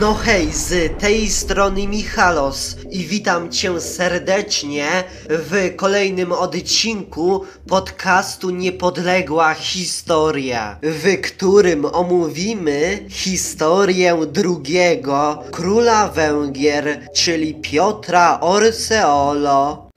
[0.00, 9.54] No hej, z tej strony Michalos i witam cię serdecznie w kolejnym odcinku podcastu Niepodległa
[9.54, 19.87] Historia, w którym omówimy historię drugiego króla Węgier, czyli Piotra Orseolo.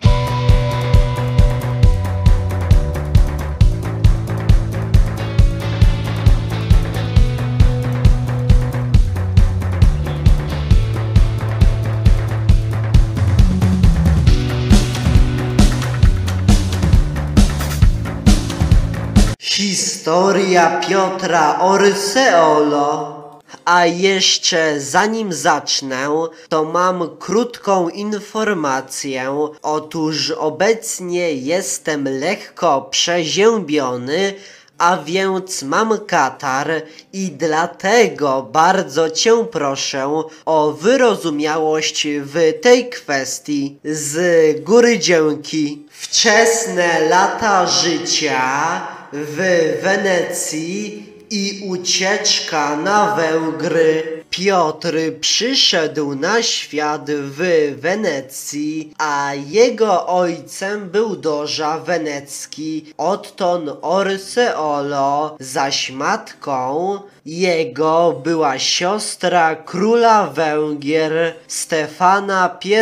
[20.02, 23.22] Historia Piotra Orseolo.
[23.66, 26.08] A jeszcze zanim zacznę,
[26.50, 29.50] to mam krótką informację.
[29.62, 34.34] Otóż obecnie jestem lekko przeziębiony,
[34.78, 36.68] a więc mam katar
[37.14, 43.80] i dlatego bardzo cię proszę o wyrozumiałość w tej kwestii.
[43.84, 45.86] Z góry dzięki.
[45.92, 49.38] Wczesne lata życia w
[49.84, 54.21] Wenecji i ucieczka na Węgry.
[54.32, 57.38] Piotr przyszedł na świat w
[57.82, 70.28] Wenecji, a jego ojcem był Doża Wenecki, odtąd Orseolo, zaś matką jego była siostra króla
[70.28, 72.76] Węgier Stefana I.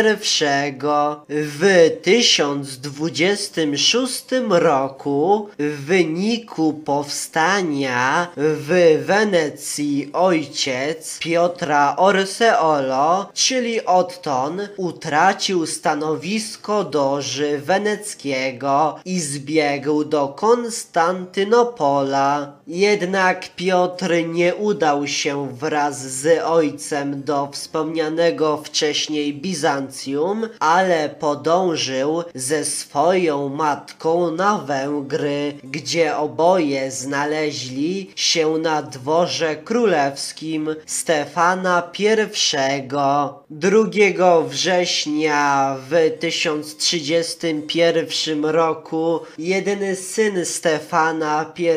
[1.28, 16.84] W 1026 roku w wyniku powstania w Wenecji ojciec Piotra Orseolo, czyli odtąd utracił stanowisko
[16.84, 22.52] doży weneckiego i zbiegł do Konstantynopola.
[22.66, 32.64] Jednak Piotr nie udał się wraz z ojcem do wspomnianego wcześniej Bizancjum, ale podążył ze
[32.64, 43.39] swoją matką na Węgry, gdzie oboje znaleźli się na dworze królewskim Stefana I.
[43.52, 51.68] 2 września w 1031 roku jedyny syn Stefana I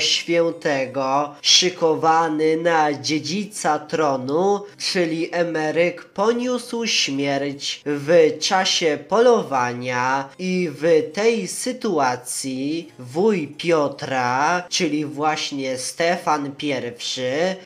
[0.00, 4.60] Świętego, szykowany na dziedzica tronu,
[4.92, 15.78] czyli Emeryk, poniósł śmierć w czasie polowania i w tej sytuacji wuj Piotra, czyli właśnie
[15.78, 16.82] Stefan I,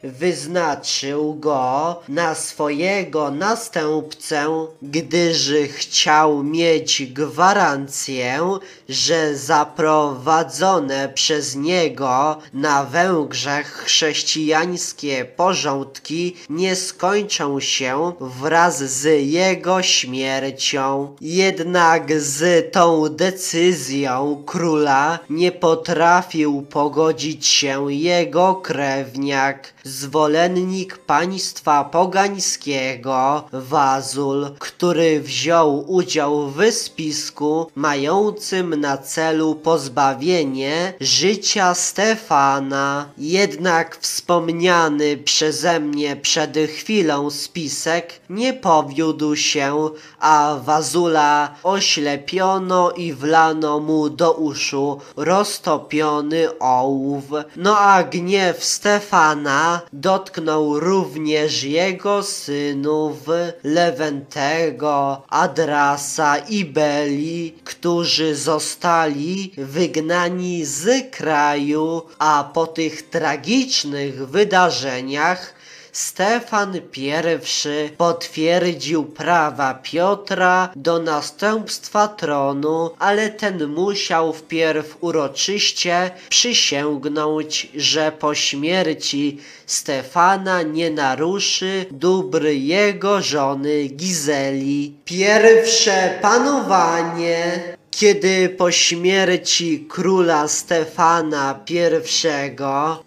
[0.03, 13.67] wyznaczył go na swojego następcę, gdyż chciał mieć gwarancję, że zaprowadzone przez niego na Węgrzech
[13.87, 21.17] chrześcijańskie porządki nie skończą się wraz z jego śmiercią.
[21.21, 33.12] Jednak z tą decyzją króla nie potrafił pogodzić się jego krewniak, zwolennik państwa pogańskiego,
[33.53, 43.09] Wazul, który wziął udział w spisku mającym na celu pozbawienie życia Stefana.
[43.19, 49.91] Jednak wspomniany przeze mnie przed chwilą spisek nie powiódł się,
[50.21, 57.25] a Wazula oślepiono i wlano mu do uszu roztopiony ołów.
[57.57, 62.23] No a gniew Stefana dotknął również jego
[63.03, 63.27] synów
[63.65, 75.55] Lewentego, Adrasa i Beli, którzy zostali wygnani z kraju, a po tych tragicznych wydarzeniach
[75.93, 77.11] Stefan I
[77.97, 89.39] potwierdził prawa Piotra do następstwa tronu, ale ten musiał wpierw uroczyście przysięgnąć, że po śmierci
[89.67, 94.95] Stefana nie naruszy dóbr jego żony Gizeli.
[95.05, 97.63] Pierwsze panowanie
[97.93, 102.57] kiedy po śmierci króla Stefana I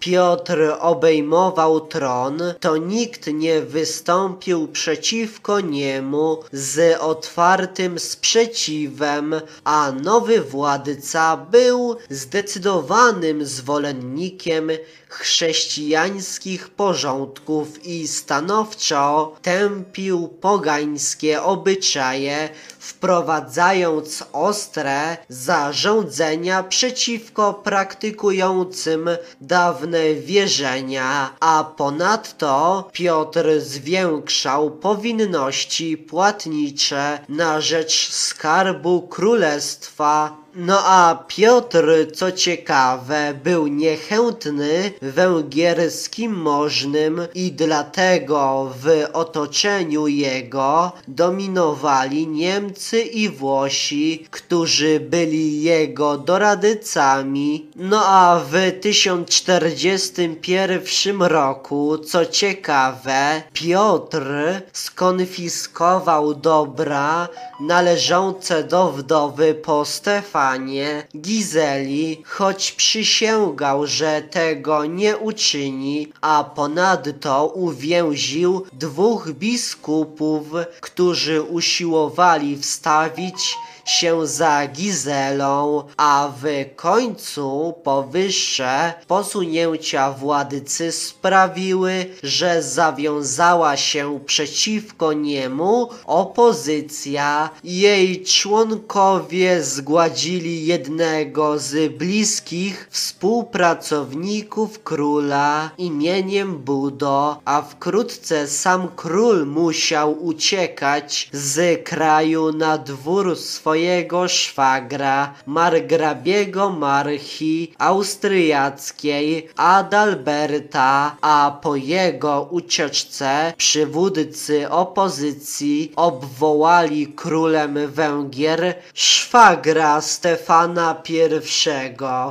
[0.00, 9.34] Piotr obejmował tron, to nikt nie wystąpił przeciwko niemu z otwartym sprzeciwem,
[9.64, 14.70] a nowy władca był zdecydowanym zwolennikiem
[15.08, 22.48] chrześcijańskich porządków i stanowczo tępił pogańskie obyczaje,
[22.86, 29.10] wprowadzając ostre zarządzenia przeciwko praktykującym
[29.40, 42.12] dawne wierzenia, a ponadto Piotr zwiększał powinności płatnicze na rzecz skarbu królestwa no a Piotr,
[42.14, 54.26] co ciekawe, był niechętny węgierskim możnym i dlatego w otoczeniu jego dominowali Niemcy i Włosi,
[54.30, 57.70] którzy byli jego doradcami.
[57.76, 64.26] No a w 1041 roku, co ciekawe, Piotr
[64.72, 67.28] skonfiskował dobra
[67.60, 77.46] należące do wdowy po Stefanie panie Gizeli, choć przysięgał, że tego nie uczyni, a ponadto
[77.46, 80.46] uwięził dwóch biskupów,
[80.80, 83.56] którzy usiłowali wstawić
[83.86, 86.44] się za Gizelą, a w
[86.76, 97.50] końcu powyższe posunięcia władcy sprawiły, że zawiązała się przeciwko niemu opozycja.
[97.64, 110.24] Jej członkowie zgładzili jednego z bliskich współpracowników króla imieniem Budo, a wkrótce sam król musiał
[110.24, 122.48] uciekać z kraju na dwór swojego swojego szwagra, margrabiego Marchi austriackiej Adalberta, a po jego
[122.50, 131.20] ucieczce przywódcy opozycji obwołali królem Węgier szwagra Stefana I,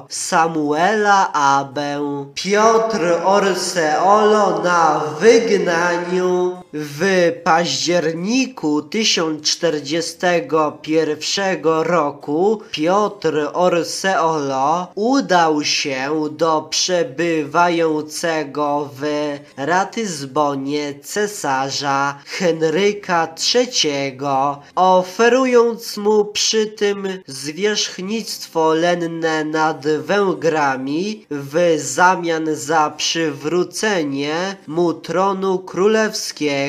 [0.10, 2.26] Samuela Abę.
[2.36, 19.04] Piotr Orseolo na wygnaniu w październiku 1041 roku Piotr Orseolo udał się do przebywającego w
[19.58, 24.18] Ratyzbonie cesarza Henryka III,
[24.76, 36.65] oferując mu przy tym zwierzchnictwo lenne nad Węgrami w zamian za przywrócenie mu tronu królewskiego.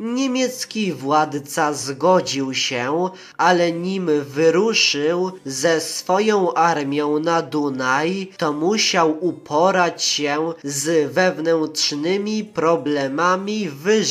[0.00, 10.02] Niemiecki władca zgodził się, ale nim wyruszył ze swoją armią na Dunaj, to musiał uporać
[10.02, 14.04] się z wewnętrznymi problemami w.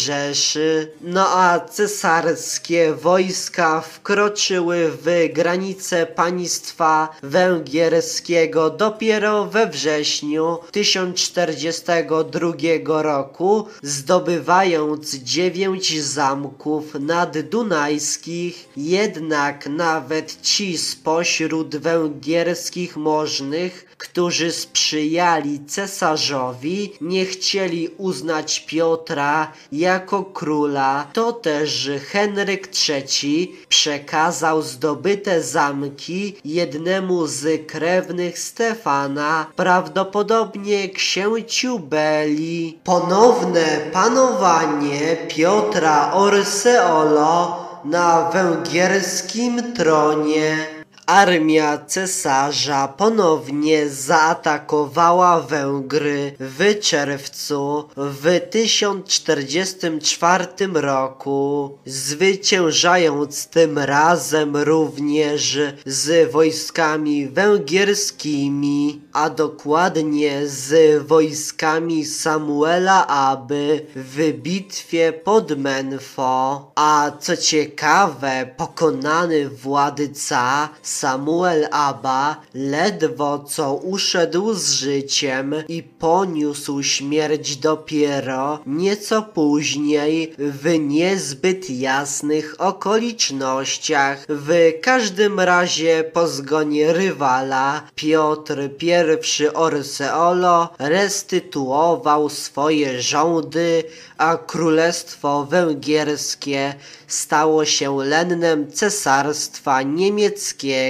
[1.01, 15.03] No a cesarskie wojska wkroczyły w granice państwa węgierskiego dopiero we wrześniu 1042 roku, zdobywając
[15.10, 28.60] dziewięć zamków naddunajskich, jednak nawet ci spośród węgierskich możnych, którzy sprzyjali cesarzowi, nie chcieli uznać
[28.60, 31.08] Piotra jako króla.
[31.14, 42.80] To też Henryk III przekazał zdobyte zamki jednemu z krewnych Stefana, prawdopodobnie księciu Beli.
[42.84, 44.82] Ponowne panowanie
[45.27, 50.73] Piotra Orseolo na węgierskim tronie.
[51.06, 66.31] Armia cesarza ponownie zaatakowała Węgry w czerwcu w 1044 roku, zwyciężając tym razem również z
[66.31, 76.72] wojskami węgierskimi, a dokładnie z wojskami Samuela Aby w bitwie pod Menfo.
[76.76, 80.69] A co ciekawe, pokonany władca
[81.00, 91.69] Samuel Abba ledwo co uszedł z życiem i poniósł śmierć dopiero nieco później w niezbyt
[91.69, 94.26] jasnych okolicznościach.
[94.30, 103.83] W każdym razie po zgonie rywala Piotr I Orseolo restytuował swoje rządy,
[104.18, 106.73] a królestwo węgierskie
[107.07, 110.82] stało się lennem cesarstwa niemieckiego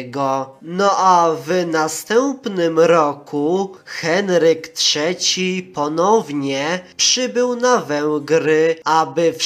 [0.62, 9.44] No a w następnym roku Henryk III ponownie przybył na Węgry, aby w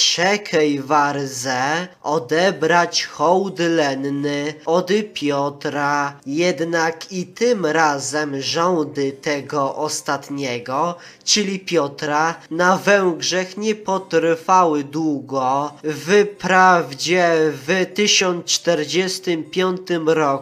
[0.86, 6.20] Warze odebrać hołd lenny od Piotra.
[6.26, 15.72] Jednak i tym razem rządy tego ostatniego, czyli Piotra, na Węgrzech nie potrwały długo.
[15.84, 17.32] Wprawdzie
[17.68, 20.37] w 1045 roku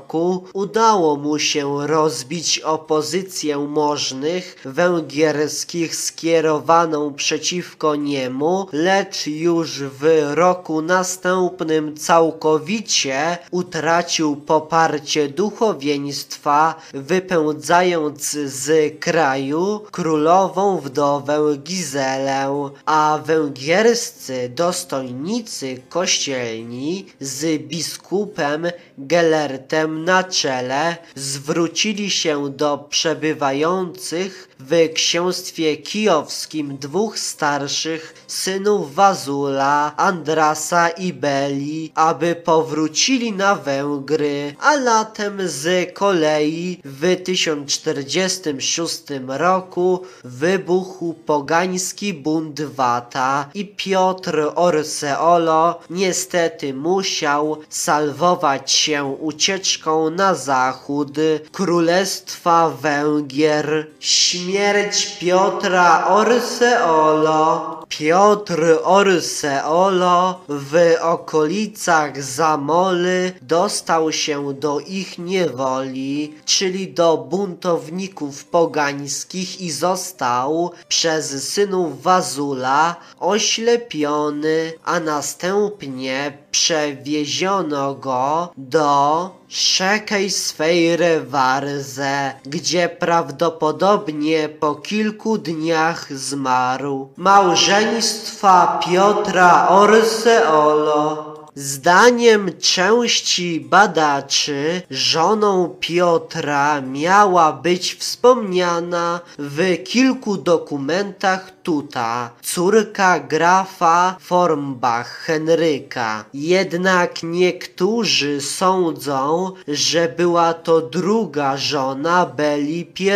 [0.54, 11.98] udało mu się rozbić opozycję możnych węgierskich skierowaną przeciwko niemu, lecz już w roku następnym
[11.98, 27.62] całkowicie utracił poparcie duchowieństwa, wypędzając z kraju królową wdowę Gizelę, a węgierscy dostojnicy kościelni z
[27.62, 39.94] biskupem Gelertem na czele zwrócili się do przebywających w księstwie kijowskim dwóch starszych synów Wazula,
[39.98, 51.14] Andrasa i Beli, aby powrócili na Węgry, a latem z kolei w 1046 roku wybuchł
[51.14, 55.80] pogański bunt Wata i Piotr Orseolo.
[55.90, 59.75] Niestety musiał salwować się ucieczką
[60.12, 61.18] na zachód.
[61.52, 63.88] Królestwa Węgier.
[64.00, 67.76] Śmierć Piotra Orseolo.
[67.90, 70.40] Piotr Orseolo.
[70.50, 81.54] W okolicach Zamoly dostał się do ich niewoli, czyli do buntowników pogańskich i został przez
[81.54, 95.38] synów Wazula oślepiony, a następnie przewieziono go do Szekej swej Warze, gdzie prawdopodobnie po kilku
[95.38, 97.10] dniach zmarł.
[97.18, 101.25] Małżeństwa Piotra Orseolo
[101.56, 115.24] Zdaniem części badaczy żoną Piotra miała być wspomniana w kilku dokumentach tuta, córka grafa Formbach
[115.26, 116.26] Henryka.
[116.34, 123.12] Jednak niektórzy sądzą, że była to druga żona Beli I.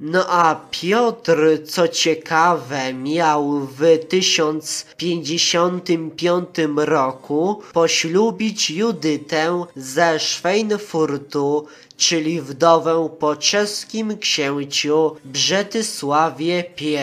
[0.00, 6.48] No a Piotr, co ciekawe, miał w 1055
[6.88, 11.66] roku poślubić Judytę ze Schweinfurtu,
[11.96, 16.96] czyli wdowę po czeskim księciu Brzetysławie I.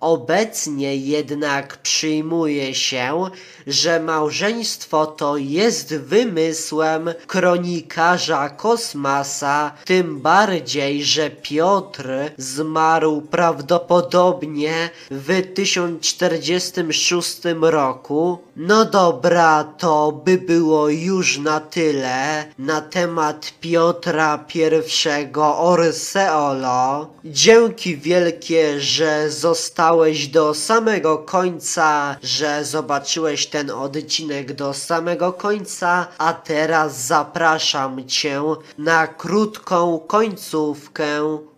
[0.00, 3.30] Obecnie jednak przyjmuje się,
[3.66, 17.40] że małżeństwo to jest wymysłem kronikarza Kosmasa, tym bardziej, że Piotr zmarł prawdopodobnie w 1046
[17.60, 18.38] roku.
[18.56, 27.06] No dobra, to by było już na tyle na temat Piotra I Orseolo.
[27.24, 36.32] Dzięki wielkie, że zostałeś do samego końca, że zobaczyłeś ten odcinek do samego końca, a
[36.32, 38.42] teraz zapraszam Cię
[38.78, 41.06] na krótką końcówkę.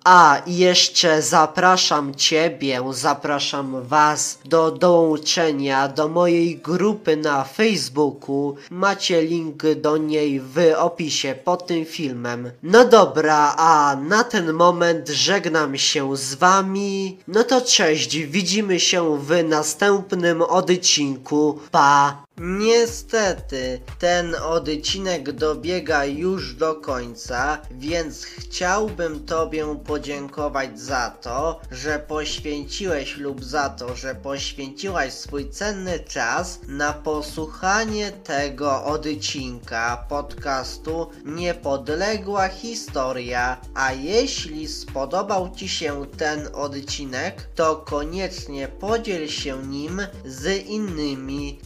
[0.05, 8.57] A jeszcze zapraszam Ciebie, zapraszam Was do dołączenia do mojej grupy na Facebooku.
[8.71, 12.51] Macie link do niej w opisie pod tym filmem.
[12.63, 17.19] No dobra, a na ten moment żegnam się z Wami.
[17.29, 21.59] No to cześć, widzimy się w następnym odcinku.
[21.71, 22.25] Pa!
[22.39, 33.17] Niestety, ten odcinek dobiega już do końca, więc chciałbym Tobie podziękować za to, że poświęciłeś
[33.17, 43.61] lub za to, że poświęciłaś swój cenny czas na posłuchanie tego odcinka podcastu Niepodległa Historia.
[43.75, 51.61] A jeśli spodobał Ci się ten odcinek, to koniecznie podziel się nim z innymi,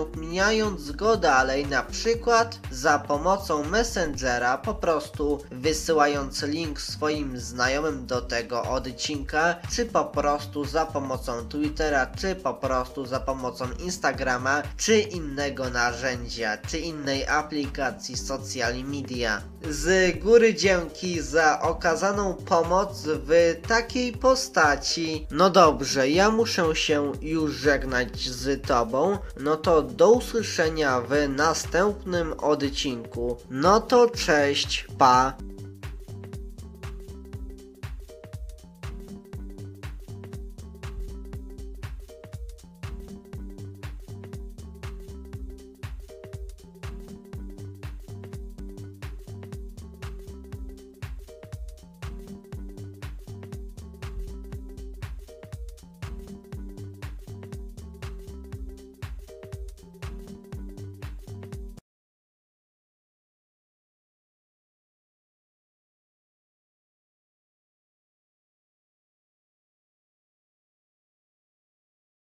[0.00, 8.06] udostępniając udostępniając go dalej, na przykład za pomocą Messengera, po prostu wysyłając link swoim znajomym
[8.06, 14.62] do tego odcinka, czy po prostu za pomocą Twittera, czy po prostu za pomocą Instagrama,
[14.76, 19.42] czy innego narzędzia, czy innej aplikacji social media.
[19.70, 25.26] Z góry dzięki za okazaną pomoc w takiej postaci.
[25.30, 32.32] No dobrze, ja muszę się już żegnać z tobą, no to do usłyszenia w następnym
[32.32, 33.36] odcinku.
[33.50, 35.36] No to cześć, pa!